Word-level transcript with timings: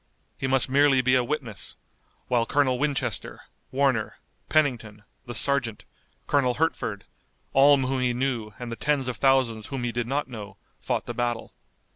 He 0.35 0.47
must 0.47 0.67
merely 0.67 1.01
be 1.03 1.13
a 1.13 1.23
witness, 1.23 1.77
while 2.27 2.47
Colonel 2.47 2.79
Winchester, 2.79 3.41
Warner, 3.71 4.15
Pennington, 4.49 5.03
the 5.27 5.35
sergeant, 5.35 5.85
Colonel 6.25 6.55
Hertford, 6.55 7.05
all 7.53 7.77
whom 7.77 8.01
he 8.01 8.11
knew 8.11 8.51
and 8.57 8.71
the 8.71 8.75
tens 8.75 9.07
of 9.07 9.17
thousands 9.17 9.67
whom 9.67 9.83
he 9.83 9.91
did 9.91 10.07
not 10.07 10.27
know, 10.27 10.57
fought 10.79 11.05
the 11.05 11.13
battle. 11.13 11.53